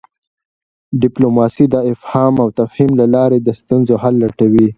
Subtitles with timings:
[1.01, 4.67] ډیپلوماسي د افهام او تفهیم له لاري د ستونزو حل لټوي.